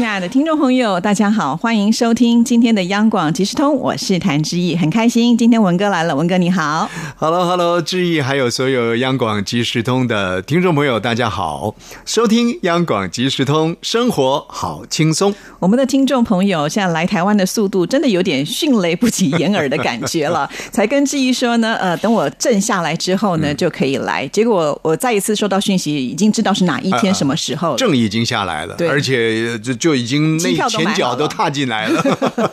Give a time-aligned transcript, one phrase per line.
[0.00, 11.74] 亲爱的听众朋友，大家好，欢迎收听今天的央广即时通，我是谭志毅，很开心今天文哥来了，文哥你好，Hello，Hello，志毅，还有所有央广即时通的听众朋友，大家好，
[12.06, 15.34] 收听央广即时通，生活好轻松。
[15.58, 29.89] 我们的听众朋友现在来台湾的速度真的有点迅雷不及掩耳的感觉了， 才跟志毅说呢，呃，等我震下来之后呢就可以来，结果我再一次收到讯息，已经知道是哪一天什么时候，正已经下来了，而且就就。
[29.90, 32.00] 就已经那前脚都踏进来了。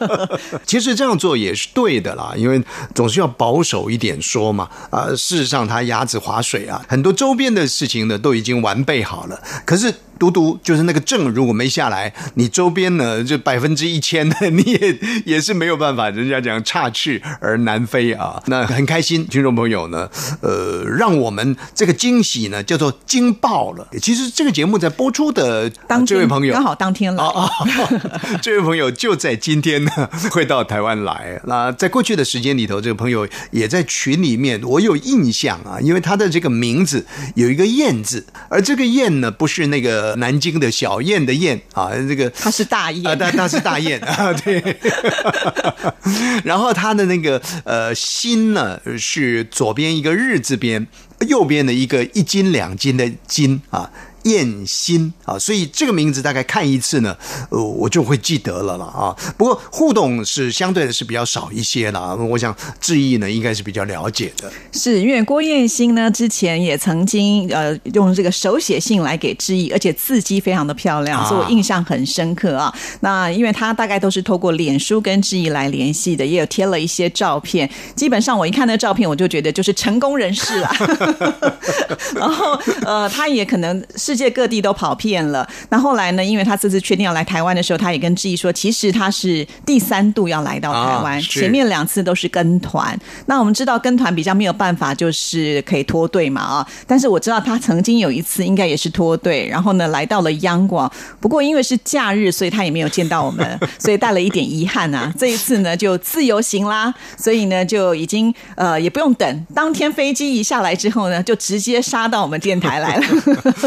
[0.66, 2.60] 其实这样做也是对的啦，因为
[2.96, 4.68] 总是要保守一点说嘛。
[4.90, 9.94] 啊，事实上他鸭子划水啊，很多周边的事情呢都已经完备好了，可是。
[10.20, 16.10] 独独就是那个证如果没下来，你周边呢就百分之一千的 你也也是没有办法。
[16.10, 20.10] 人家讲差去而难飞啊，那很开心，听众朋友呢，
[20.42, 23.88] 呃，让我们这个惊喜呢叫做惊爆了。
[24.02, 27.50] 其实这个节目在播出的当这位朋友刚好当天了啊，
[28.42, 29.92] 这位朋友就在今天呢
[30.32, 31.40] 会到台湾来。
[31.46, 37.06] 那在过去的时间里头，这个朋友也在群里面，我有印象啊，因为他的这个名字
[37.36, 40.07] 有一个燕字，而这个燕呢不是那个。
[40.16, 44.62] 南京的小燕的燕啊，这个它是大雁啊，但它是大雁啊，对。
[46.44, 50.88] 然后它的那个呃心呢，是左边一个日字边，
[51.28, 53.90] 右边的一个一斤两斤的斤啊。
[54.30, 57.16] 燕心啊，所以这个名字大概看一次呢，
[57.50, 59.16] 呃，我就会记得了了啊。
[59.38, 62.16] 不过互动是相对的是比较少一些了。
[62.18, 72.74] 我想志毅呢应该是比较了解的，是因为郭燕心呢之前也曾经呃用这个手写信来给志毅，而且字迹非常的漂亮，所以我印象很深刻啊。
[73.00, 77.70] 那因为他大概都是透过脸书跟志毅来联系的，也有贴了一些照片。
[77.96, 80.76] 基本上我一看那照片，我就觉得就是成功人士啊。
[82.16, 84.17] 然后呃，他也可能是。
[84.18, 85.48] 世界各地都跑遍了。
[85.70, 86.26] 那后来呢？
[86.26, 93.00] 因为他这次确定要来台湾的时候，他也跟志毅说，其实他是第三度要来到台湾，前面两次都是跟团。
[93.28, 96.68] 那我们知道跟团比较没有办法，就是可以脱队嘛啊。
[96.88, 100.92] 但是我知道他曾经有一次应该也是脱队，然后呢来到了央广。
[101.20, 105.14] 不过因为是假日，所以他也没有见到我们， 所以带了一点遗憾啊。
[105.16, 113.04] 这一次呢就自由行啦，所以呢就已经呃也不用等，当天飞机一下来之后呢，就直接杀到我们电台来了。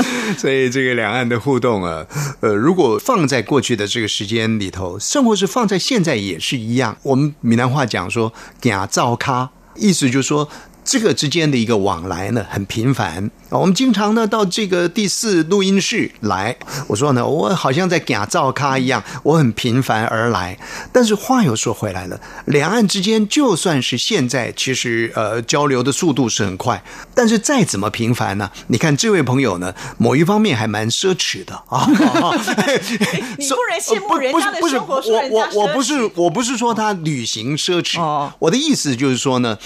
[0.40, 2.06] 所以这个两岸的互动啊，
[2.40, 6.96] 呃，如果放在过去的这个时间里头，甚或是放在现在也是一样。
[7.02, 10.48] 我们闽南话讲说“假造咖”，意思就是说。
[10.82, 13.58] 这个之间的一个往来呢，很频繁啊。
[13.58, 16.56] 我们经常呢到这个第四录音室来，
[16.86, 20.58] 我说呢，我好像在假造咖一样，我很频繁而来。
[20.92, 26.82] 但是话又说回来了，两岸之间就算是现在，其实呃交流的速度是很快，
[27.14, 28.50] 但是再怎么频繁呢？
[28.68, 31.86] 你看这位朋友呢，某一方面还蛮奢侈的啊。
[33.36, 38.00] 你不能羡慕人家的生活，我我我不是我不是说他旅行奢侈，
[38.38, 39.58] 我的意思就是说呢。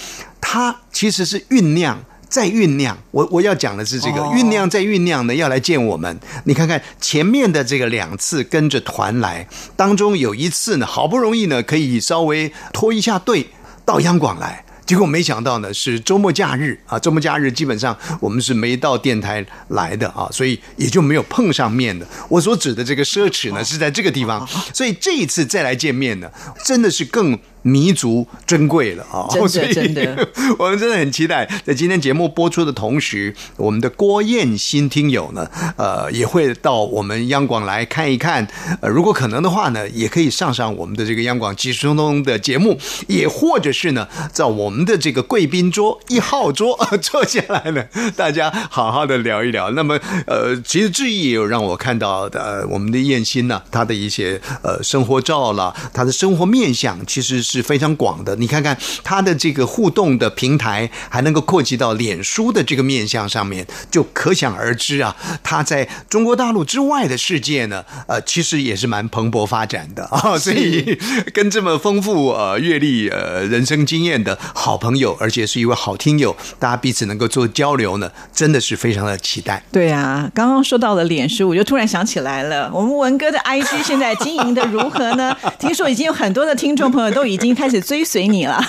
[0.47, 1.99] 他其实是酝酿，
[2.35, 2.97] 在酝酿。
[3.11, 6.19] 我我要讲的是这个酝酿，在酝酿呢，要来见我们。
[6.43, 9.47] 你看看前面的这个两次跟着团来，
[9.77, 13.47] 当中有一次呢，好不容易呢可以稍微拖一下队
[13.85, 22.05] 到央广来，结果没想到呢是周末假日啊，周末假日基本上我们是没到电台来的啊，所以也就没有碰上面的。
[22.27, 26.29] 我所指的这个奢侈呢是在这个地方，所以这一次再来见面呢，
[26.65, 27.39] 真的是更。
[27.65, 29.25] 弥足珍贵了啊！
[29.49, 38.47] 真的， 真的， 我们真的很期待，在今天节目播出的同时，我们的郭燕新听友呢，呃，也会到我们央广来看一看。
[38.81, 42.77] 呃，如果可能的话呢，也可以上上我们的这个央广即时通通的节目，
[43.07, 47.83] 也或者是呢，在我们的这个贵宾桌一号桌 坐下来呢，
[48.15, 49.71] 大家好好的聊一聊。
[49.71, 57.54] 那么，呃，其实志毅也有让我看到的，我们的燕新呢，他的一些呃生活照了，他的生活面相，其实是。
[57.55, 70.37] 是非常广的，你看看他的这个互动的平台，还能够扩及到脸书的这个面向上面，就可想而知啊，他在中国大陆之外的世界呢，呃，其实也是蛮蓬勃发展的 啊。
[70.37, 70.99] 所以
[71.33, 79.63] 跟这么丰富呃阅历呃人生经验的好朋友，而且是一位好听友，大家彼此能够做交流呢，真的是非常的期待。
[79.71, 85.33] 对啊，刚刚说到了脸书，我就突然想起来了，我们文哥的 IG 现在经营的如何呢？
[85.57, 87.44] 听说已经有很多的听众朋友都已经。
[87.45, 88.59] 已经开始追随你了，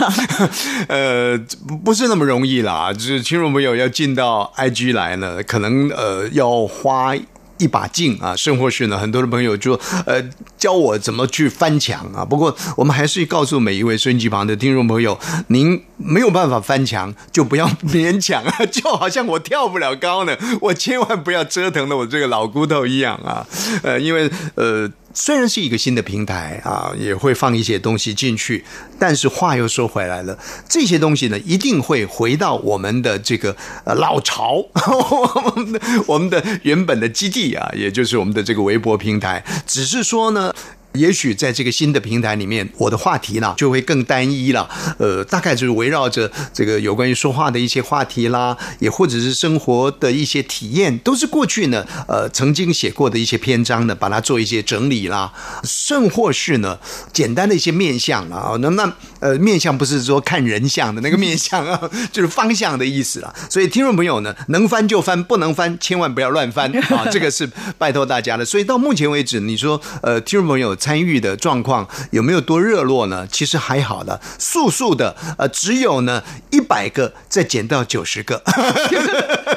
[0.86, 1.38] 呃，
[1.82, 7.16] 不是那么容易啦，就是听众朋友要进到 IG 来呢，可能呃要花
[7.58, 8.36] 一把劲啊！
[8.36, 9.72] 生活室呢，很多的朋友就
[10.04, 10.22] 呃
[10.58, 12.22] 教我怎么去翻墙啊。
[12.22, 18.54] 不过我们还是告诉每一位收音机旁的听众朋友，您没有办法翻墙，就不要勉强啊。
[18.70, 23.46] 就好像我跳不了高呢，我千万不要折腾了我这个老骨头一样啊。
[23.82, 24.86] 呃，因为呃。
[25.18, 28.62] 虽然是一个新的平台啊，也会放一些东西进去，
[28.98, 34.62] 但是话又说回来了，这些东西呢，一定会回到我们的这个呃老巢，
[36.06, 40.54] 我们的原本的基地啊，也就是我们的这个微博平台，只是说呢。
[40.94, 44.68] 也许在这个新的平台里面，我的话题呢就会更单一了。
[44.98, 55.32] 呃，大概就是围绕着这个有关于说话的一些话题啦，也或者是生活的一些体验，都是过去呢呃曾经写过的一些篇章呢，把它做一些整理啦，
[55.64, 56.78] 甚或是呢
[57.12, 58.56] 简单的一些面相啊。
[58.60, 58.90] 那那
[59.26, 63.34] 呃面相不是说看人相的那个面相啊， 就是方向的意思了。
[63.50, 67.06] 所以听众朋友呢，能翻就翻，不能翻千万不要乱翻 啊！
[67.10, 68.44] 这个是拜托大家的。
[68.44, 70.76] 所以到目前为止，你说呃听众朋友。
[70.78, 73.26] 参与的状况有没有多热络呢？
[73.32, 78.42] 其实还好的，速速的，呃，只有呢一百个，再减到九十个。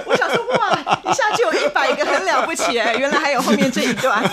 [0.07, 0.43] 我想说，
[1.03, 2.95] 一下就有一百个，很了不起哎！
[2.95, 4.23] 原来还有后面这一段。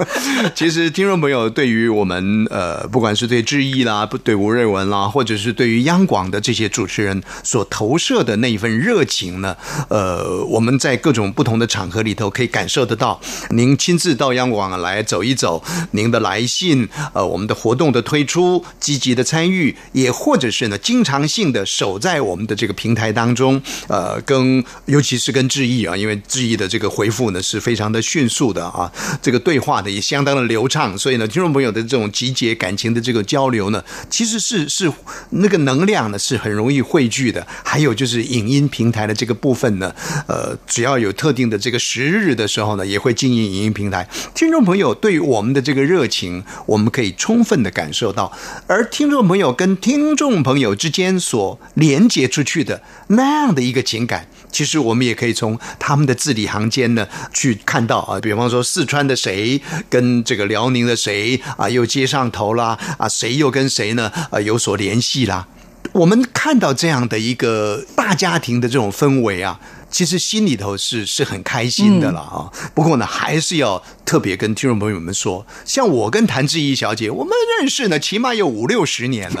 [0.54, 9.56] 其实听众朋友对于我们，呃，不管是对志毅啦，不对吴瑞文啦，或者是对于央广的这些主持人所投射的那一份热情呢，
[9.88, 13.20] 呃，我们在各种不同的场合里头可以感受得到。
[13.50, 16.44] 您亲自到央广来走一走，您的来。
[16.44, 28.90] 信呃，我们的活动的推出，积极的参与，也或者是呢，经常性的守在我们的这个平台当中，呃，跟尤其是跟志毅啊，因为志毅的这个回复呢是非常的迅速的啊，
[29.22, 34.90] 这个对话的也相当的流畅，所以呢，听众朋友的这种集结感情的这个交流呢，其实是是
[35.30, 37.46] 那个能量呢是很容易汇聚的。
[37.62, 39.94] 还有就是影音平台的这个部分呢，
[40.26, 44.08] 呃，只要有特定的这个时日的时候呢，也会经营影音平台。
[44.34, 46.42] 听众朋友对于我们的这个热情。
[46.66, 48.32] 我们可以充分的感受到，
[48.66, 58.20] 而听众朋友跟听众朋友之间所连接出去的那样的一个情感，其实我们也可以从他们的字里行间呢去看到啊。
[58.20, 59.60] 比方说四川的谁
[59.90, 65.48] 跟这个辽宁的谁啊又接上头啦啊，谁又跟谁呢啊有所联系啦？
[65.94, 69.58] 我们看到这样的一个大家庭的这种氛围啊。
[69.90, 79.36] 其实心里头是是很开心的了啊，不过呢，还是要特别跟听众朋友们说，像我跟谭志毅小姐，我们认识呢，起码有五六十年了。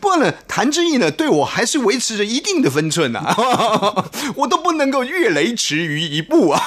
[0.00, 3.34] 不过呢，谭志毅呢，对我还是维持着一定的分寸呐，
[4.36, 6.62] 我都不能够越雷池于一步啊。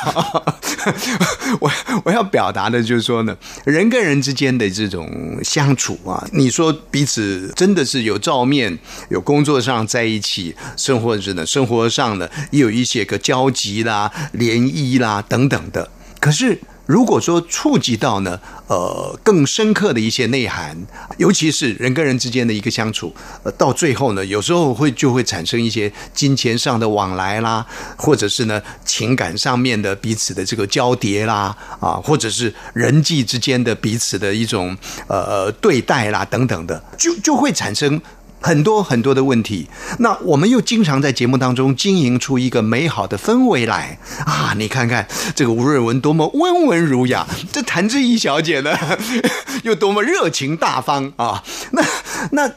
[1.62, 1.72] 我
[2.04, 8.78] 我要表达的就是说呢，人跟人之间的这种相处啊，你说彼此真的是有照面，
[9.10, 15.90] 有工作上在一起，生活着呢，生活上的也有一些个交集啦、联谊啦等等的，
[16.20, 16.60] 可是。
[16.92, 20.76] 如果说触及到呢，呃，更深刻的一些内涵，
[21.18, 27.66] 尤其是人跟人之间的一个相处，呃，到最后呢，有时候会就会产生一些金钱上的往来啦，
[27.96, 34.78] 或者是呢情感上面的彼此的这个交叠啦，啊，或者是人际之间的彼此的一种
[35.08, 38.02] 呃对待啦等等的，就就会产生。
[38.42, 39.68] 很多很多的问题，
[40.00, 44.54] 那我们又经常在节目当中经营出一个美好的氛围来啊！
[44.58, 48.76] 你看看这个吴瑞文多么温文儒雅，这谭志毅小姐呢
[49.64, 51.44] 又多么热情大方啊！
[51.72, 51.86] 那
[52.32, 52.52] 那。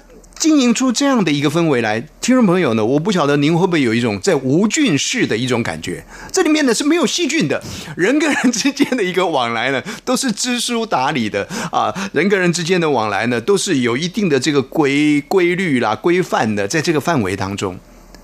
[0.44, 6.04] 经营出这样的一个氛围来，听众朋友呢，我不晓得您会不会有一种在无菌室的一种感觉？
[6.30, 7.64] 这里面呢是没有细菌的，
[7.96, 17.78] 人跟人之间的一个往来呢，都是知书达理的啊，人跟人之间的往来呢，都是有一定的这个规规律啦、规范的，在这个范围当中。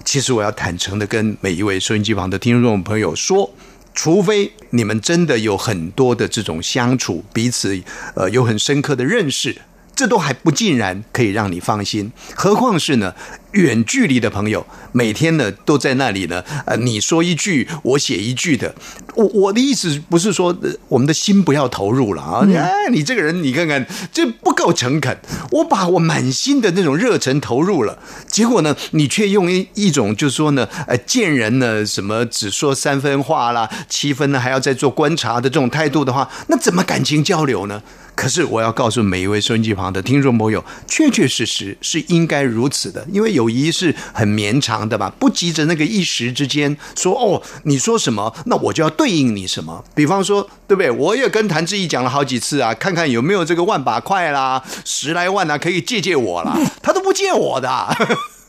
[0.04, 3.50] 其实我要坦诚的跟每一位收音机旁的听众朋友说，
[3.94, 7.80] 除非你们真的有很多的这种相处，彼此
[8.14, 9.56] 呃有很深刻的认识。
[10.00, 13.14] 这都还不尽然可以让你放心，何况是呢？
[13.52, 16.42] 远距离的朋友，每天呢都在那里呢。
[16.66, 18.74] 呃，你说一句，我写一句的。
[19.14, 20.56] 我我的意思不是说
[20.88, 22.46] 我们的心不要投入了啊！
[22.54, 25.18] 哎，你这个人，你看看，这不够诚恳。
[25.50, 37.82] 我把我满心的那种热忱投入了，结果呢，你却用一一种就是说呢，呃，见人呢什么只说三分话啦，七分呢还要再做观察的这种态度的话，那怎么感情交流呢？
[38.14, 49.82] 可是我要告诉每一位收音机旁的听众朋友，确确实实是应该如此的，因为友谊是很绵长的吧，不急着那个一时之间说哦，你说什么，那我就要对应你什么。
[49.94, 50.90] 比方说，对不对？
[50.90, 57.68] 我也跟谭志毅讲了好几次啊，看看有没有这个万把块啦，十来万啊，可以借借我啦，他都不借我的。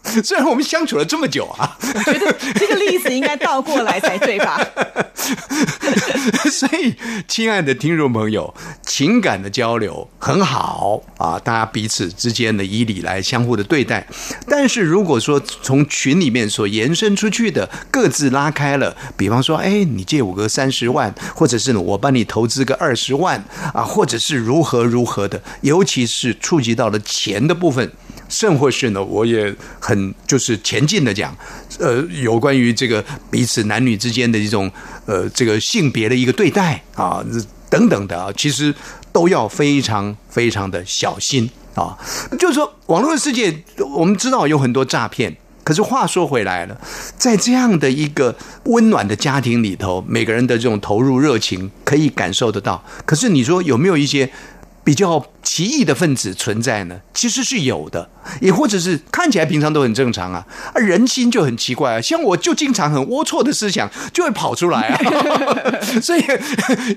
[0.24, 4.60] 虽然我们相处了这么久啊，我觉得这个例子应该倒过来才对吧？
[6.51, 6.96] 所以，
[7.27, 8.53] 亲爱的听众朋友，
[8.86, 14.05] 情感的交流很好啊，大家彼此之间的以礼来相互的对待。
[14.48, 23.43] 但是，如果说从群里面所延伸出去的各自拉开了，比方说，哎，你借我个三十万，或者是呢，我帮你投资个二十万
[23.74, 27.91] 啊，或者是如何如何的，尤其是触及到了钱的部分。
[28.31, 31.35] 甚或是呢，我也很就是前进的讲，
[31.79, 34.71] 呃，有关于这个彼此男女之间的一种
[35.05, 37.21] 呃这个性别的一个对待啊
[37.69, 38.73] 等等的啊，其实
[39.11, 41.97] 都要非常非常的小心啊。
[42.39, 43.53] 就是说，网络世界，
[43.97, 45.35] 我们知道有很多诈骗，
[45.65, 46.79] 可是话说回来了，
[47.17, 48.33] 在这样的一个
[48.63, 52.81] 温暖的家庭里头，每个人的这种投入热情可以感受得到。
[53.05, 54.31] 可是你说有没有一些？
[54.83, 58.09] 比较奇异的分子存在呢，其实是有的，
[58.41, 64.97] 也或者是看起来平常都很正常啊，啊人心就很奇怪啊，像我就经常很龌龊的思想就会跑出来啊，
[66.01, 66.23] 所以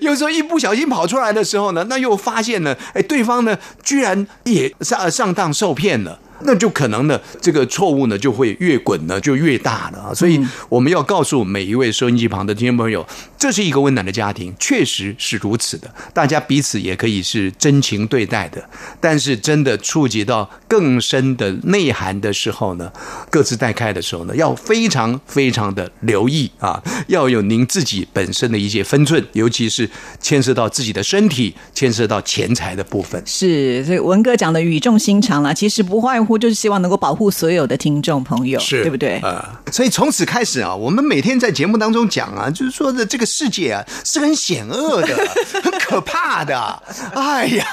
[0.00, 6.18] 有时候一不小心跑出来的时候呢，那又发现呢，哎，对方呢居然也上上当受骗了。
[6.44, 10.14] 那就可能呢，这个错误呢就会越滚呢就越大了啊！
[10.14, 13.06] 所以我们要告诉每一位收音机旁的听众朋友，
[13.38, 15.90] 这是一个温暖的家庭，确实是如此的。
[16.12, 18.62] 大家彼此也可以是真情对待的，
[19.00, 22.92] 但是真的触及到更深的内涵的时候呢，
[23.30, 29.88] 各自带开的时候呢，要非常非常的留意啊，要有您自己本身的一些分寸，尤其是
[30.20, 33.22] 牵涉到自己的身体、牵涉到钱财的部分。
[33.24, 36.33] 是，这文哥讲的语重心长了，其实不外乎。
[36.38, 39.18] 就是希望能够保护所有的听众朋友，是对不对？
[39.18, 45.16] 啊，所以从此开始啊，我们每天在节目当中讲啊，就是说的这个世界啊是很险恶的，
[45.62, 46.82] 很可怕的。
[47.14, 47.64] 哎呀，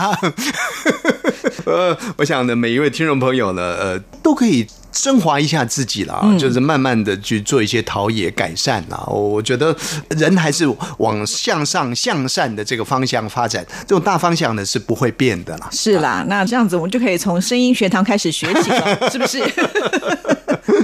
[1.66, 4.68] 呃，我想呢，每一位听众朋友呢，呃，都可以。
[4.92, 9.02] 升华一下自己啦，就是慢慢的去做一些陶冶改善啦。
[9.08, 9.76] 我觉得
[10.10, 10.66] 人还是
[10.98, 15.70] 往向上向善的这个方向发展，这种大方向呢是不会变的啦。
[15.72, 19.42] 是啦，那这样子我们就可以从声音学堂开始学起了， 是不是？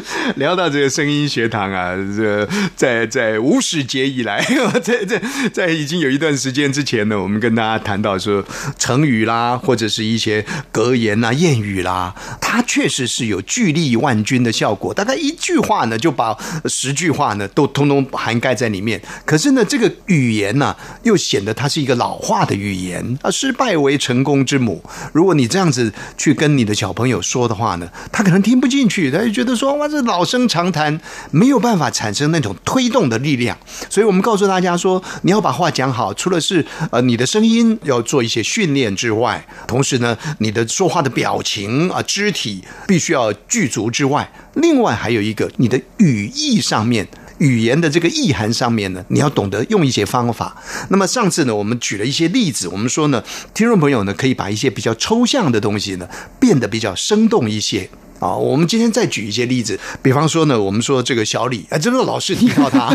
[0.35, 4.41] 聊到这个声音学堂啊，这在在无始劫以来，
[4.81, 5.21] 在在
[5.51, 8.43] 在已经有一段时间之前呢，我们跟大家谈到说
[8.77, 14.93] 成语啦，或者是一些格言呐、谚语啦，它确实是有聚力万钧的效果。
[14.93, 16.35] 大概一句话呢，就把
[16.65, 19.01] 十句话呢都通通涵盖在里面。
[19.25, 23.29] 可是呢，这个语言呢，又显得它是一个老化的语言啊。
[23.29, 24.83] 失败为成功之母。
[25.11, 29.97] 如果你这样子去跟你的小朋友说的话呢，他可能听不进去，他就觉得说哇这。
[30.04, 31.00] 老生常谈，
[31.32, 33.58] 没有办法产生那种推动的力量，
[33.89, 47.08] 所以我们告诉大家说，你要把话讲好，除了是呃你的声音要做一些训练之外，同时呢，你的说话的表情啊、肢体必须要具足之外，另外还有一个你的语义上面。
[47.39, 50.60] 语言的这个意涵上面呢，你要懂得用一些方法。
[50.89, 53.24] 那么上次呢，我们举了一些例子，我们说呢，
[53.54, 57.88] 听众朋友呢可以把一些比较抽象的东西呢变得比较生动一些。
[58.19, 62.91] 啊，我们今天再举一些例子，比方说呢，我们说这个小李，哎，真的老是提到他。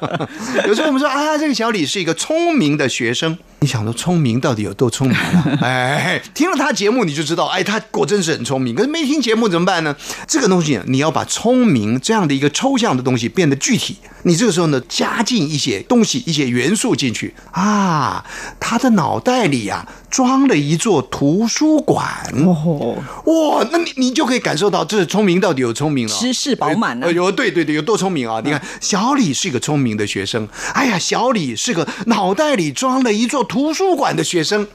[0.66, 5.58] 有时候我们说啊，这个小李是一个聪明的学生，你想说聪明到底有多聪明啊？
[5.60, 8.74] 哎，听了他节目你就知道，哎，他果真是很聪明。
[8.74, 9.94] 可是没听节目怎么办呢？
[10.26, 18.24] 这个东西你要把聪明这样的一个抽象的东西变得具体，你这个时候呢加进一些东西、一些元素进去啊，
[18.58, 19.86] 他的脑袋里呀。
[20.14, 22.06] 装了一座图书馆
[22.46, 22.94] 哦，
[23.24, 27.12] 哇，那你你就可以感受到这聪明到底有聪明了，知识饱满呢。
[27.12, 28.40] 有对对对，有多聪明啊！
[28.44, 34.68] 你看，小李是一个聪明的学生，哎呀，小李是个脑袋里装了一座图书馆的学生，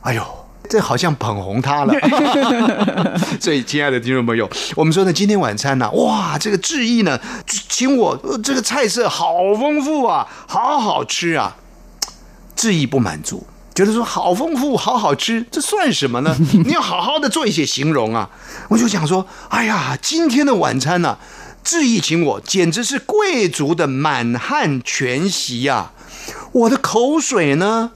[0.00, 0.24] 哎呦，
[0.66, 1.92] 这好像捧红他了。
[3.38, 11.54] 所以，亲爱的听众朋友，我们说呢，今天晚餐呢，哇，这个志毅呢，请我这个菜色好丰富啊，好好吃啊，
[12.56, 13.46] 志毅不满足。
[13.78, 16.36] 觉得说好丰富，好好吃，这算什么呢？
[16.66, 18.28] 你要好好的做一些形容啊！
[18.70, 21.16] 我就想说，哎呀，今天的晚餐呢，
[21.62, 25.92] 志毅请我，简直是贵族的满汉全席呀！
[26.50, 27.92] 我的口水呢，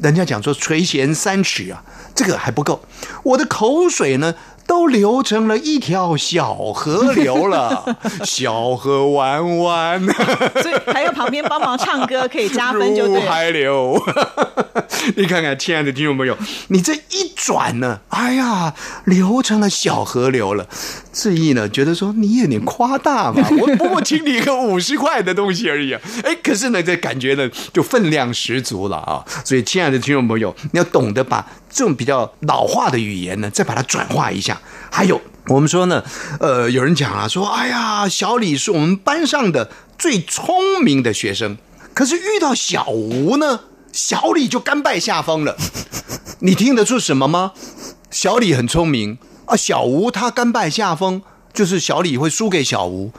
[0.00, 1.82] 人家讲说垂涎三尺啊，
[2.14, 2.84] 这个还不够，
[3.24, 4.32] 我的口水呢。
[4.66, 10.02] 都流成了一条小河流了， 小河弯弯，
[10.62, 13.20] 所以还有旁边帮忙唱歌可以加分，就对。
[13.20, 14.00] 海流，
[15.16, 16.36] 你看看，亲爱的听众朋友，
[16.68, 20.66] 你这一转呢，哎呀，流成了小河流了。
[21.12, 26.00] 志毅呢，觉得说你有点夸大嘛，我不过请你一个五十块的东西而已啊。
[26.22, 29.24] 哎，可是呢，这感觉呢就分量十足了啊。
[29.44, 31.46] 所以，亲爱的听众朋友，你要懂得把
[31.76, 34.58] 这种比较老化的语言呢，再把它转化一下。
[34.90, 36.02] 还有我们说呢，
[36.40, 41.58] 呃，有人讲啊，说，哎呀，小李是我们班上的最聪明的学生，
[41.92, 43.60] 可是遇到小吴呢，
[43.92, 45.54] 小李就甘拜下风了。
[46.38, 47.52] 你听得出什么吗？
[48.10, 51.20] 小李很聪明啊，小吴他甘拜下风，
[51.52, 53.12] 就是小李会输给小吴。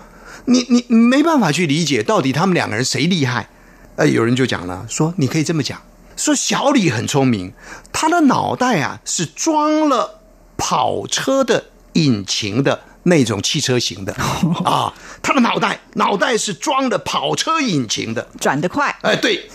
[0.46, 3.50] 你你没办法去理解到底他们两个人谁厉害。
[3.98, 5.80] 呃，有人就讲了，说你可以这么讲，
[6.18, 7.54] 说小李很聪明，
[7.94, 10.20] 他的脑袋啊是装了
[10.58, 11.68] 跑车的。
[11.94, 14.14] 引擎的那种汽车型的
[14.64, 14.94] 啊，
[15.24, 18.96] 他的脑袋脑袋是装的跑车引擎的，转得快。
[19.02, 19.50] 哎，对，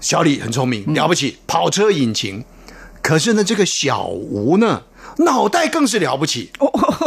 [0.00, 2.44] 小李很聪明，了不起，跑车引擎。
[3.02, 4.84] 可是呢，这个小吴呢，
[5.18, 6.52] 脑袋更是了不起。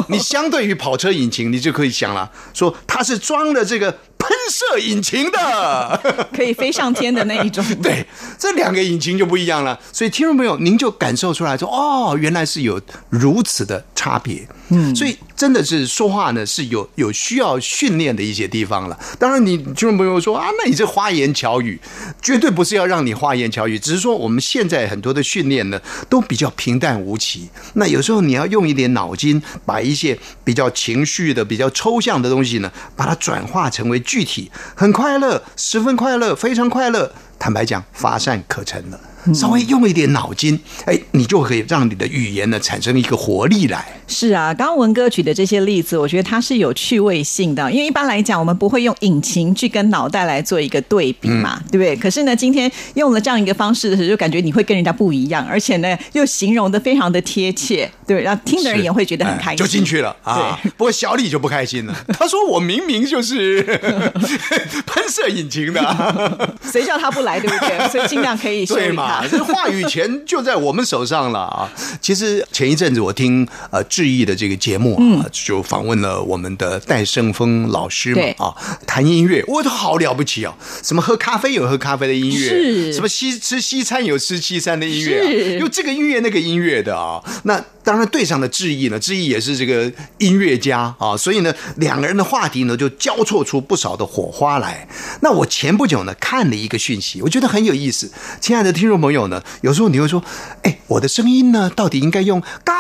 [0.10, 4.00] 你相对于跑车引擎，你就可以想了，说他是装了这个。
[4.24, 7.64] 喷射引擎的， 可以飞上天的那一种。
[7.84, 8.06] 对，
[8.40, 9.78] 这两个引擎就不一样了。
[9.92, 14.48] 所以听众朋友，您就感受出来说，哦，原来是有如此的差别。
[14.70, 18.98] 嗯，所以真的是说话呢是有有需要训练的一些地方了。
[19.20, 21.78] 当然，你听众朋友说啊，那你这花言巧语，
[22.22, 27.50] 绝对不是要让你花言巧语，只是说我们现在很多的训练呢都比较平淡无奇。
[27.74, 34.00] 那有时候你要用一点脑筋，把一些比较情绪的、比较抽象的东西呢，把它转化成为。
[34.14, 37.12] 具体很快乐，十分快乐，非常快乐。
[37.40, 39.00] 坦白讲，乏善可陈了。
[39.34, 43.86] 稍微用一点脑筋，哎，你就可以让你的语言呢产生一个活力来。
[44.08, 47.72] 是啊，刚刚文哥举的这些例子，我觉得它是有趣味性的。
[47.72, 51.96] 因为一般来讲，我们不会用引擎去跟脑袋来做一个对比嘛，对不对？
[51.96, 60.60] 可是呢，今天用了这样一个方式的时候，就感觉你会跟人家不一样，而且呢，又形容的非常的贴切，对，然后听的人也会觉得很开心，就进去了啊。
[60.78, 63.64] 不过小李就不开心了，他说：“我明明就是
[64.86, 67.90] 喷射引擎的，谁叫他不来，对不对？
[67.90, 71.70] 所以尽量可以 对嘛，这话语。”权就在我们手上了啊！
[72.02, 78.56] 其实前一阵子我听呃志毅的这个节目啊，就访问了我们的戴胜峰老师嘛啊，
[78.88, 80.56] 谈音乐，我都好了不起哦！
[80.82, 87.64] 什么喝咖啡有喝咖啡的音乐，什么西吃西餐有吃西餐的音乐，啊有这个音乐那个音乐的啊，那。
[87.86, 94.88] 当然，对上的志毅呢，志毅也是这个音乐家啊，所以呢，两个人的话题呢就交错出不少的火花来。
[95.20, 98.10] 那我前不久呢看了一个讯息，我觉得很有意思。
[98.40, 100.24] 亲爱的听众朋友呢，有时候你会说，
[100.62, 102.74] 哎，我的声音呢，到底应该用高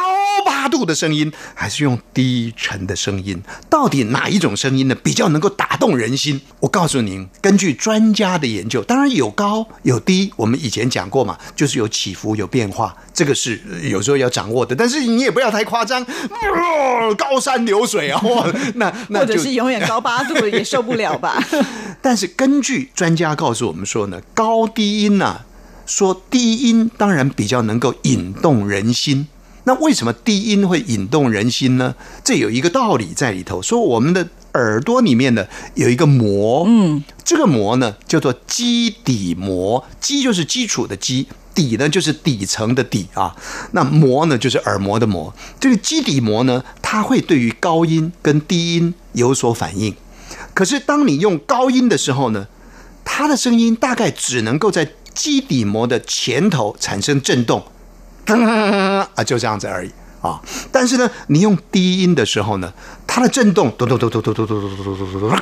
[0.45, 3.41] 八度的声音，还是用低沉的声音？
[3.69, 6.39] 到底哪一种声音呢比较能够打动人心？
[6.61, 15.03] 我告诉您，根据专家的研究，当然有高有低，我们以前讲过嘛，就是有起伏有变化，这个是有时候要掌握的，但是。
[15.03, 16.03] 你也不要太夸张，
[17.17, 18.19] 高山流水啊！
[18.75, 21.43] 那那或者是永远高八度也受不了吧？
[22.01, 25.41] 但是根据专家告诉我们说呢，高低音呢，
[25.85, 29.27] 说低音当然比较能够引动人心。
[29.65, 31.95] 那为什么低音会引动人心呢？
[32.23, 33.61] 这有一个道理在里头。
[33.61, 41.27] 说我们的耳朵里面呢有一个膜，嗯，这个膜呢叫做基底膜，基就是基础的基。
[41.55, 43.35] 底呢就是底层的底啊，
[43.73, 45.31] 那膜呢就是耳膜的膜。
[45.59, 49.95] 这个基底膜呢，它会对于高音跟低音有所反应。
[50.55, 52.47] 可是当你用高音的时候呢，
[53.05, 57.63] 它的声音大概只能够在基底膜的前头产生震动，
[58.25, 60.41] 啊，就这样子而已啊。
[60.71, 62.73] 但是呢，你用低音的时候呢，
[63.05, 65.39] 它的震动咚咚咚咚咚咚咚咚咚咚咚咚，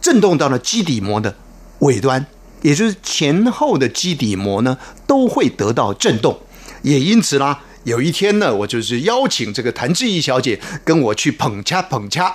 [0.00, 1.34] 震动到了基底膜的
[1.80, 2.26] 尾端。
[2.62, 4.76] 也就是前后的基底膜呢
[5.06, 6.36] 都会得到震动，
[6.82, 12.34] 也因此啦，有一天呢，我就是邀请这个谭志毅小姐跟我去捧掐捧恰，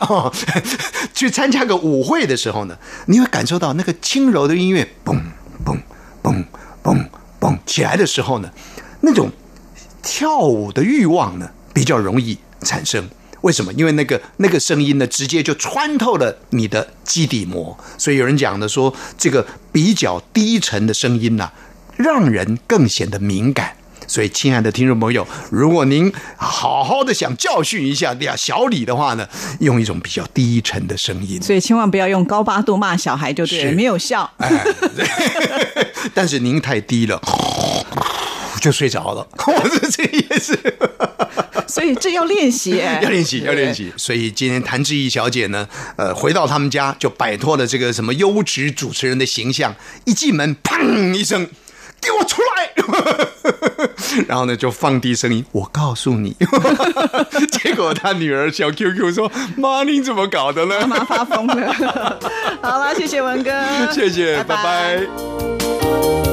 [1.13, 5.19] 去参加个舞会的时候呢，你会感受到那个轻柔的音乐，嘣
[5.65, 5.77] 嘣
[6.23, 6.45] 嘣
[6.83, 7.05] 嘣
[7.39, 8.49] 嘣起来的时候呢，
[9.01, 9.29] 那种
[10.01, 13.09] 跳舞的欲望呢比较容易产生。
[13.41, 13.73] 为什么？
[13.73, 21.51] 因为那个那个声音呢，直接就穿透了你的基底膜，所以有人讲的说，这个比较低沉的声音呐，
[21.97, 23.75] 让人更显得敏感。
[24.07, 29.25] 所以，亲爱的听众朋友，如果您好好的想教训一下呀小李的话呢，
[29.59, 31.41] 用一种比较低沉的声音。
[31.41, 34.29] 所以，千万不要用高八度骂小孩，就对，没有效。
[36.13, 37.21] 但是您太低了，
[38.61, 39.27] 就睡着了。
[39.47, 40.57] 我是这也是。
[41.67, 43.93] 所以这要练习，要练习，要练习。
[43.95, 51.49] 所以今天谭志毅小姐呢，呃，回到他们家就摆脱了这个什么优质主持人的形象，一进门，砰一声，
[52.01, 52.73] 给我出来！
[54.27, 56.35] 然后呢，就放低声音，我告诉你。
[57.51, 61.73] 结果他女儿小 QQ 说：“妈，你怎么搞的呢？”妈妈发疯了。
[62.61, 63.51] 好啦，谢谢文哥，
[63.91, 66.30] 谢谢，拜拜。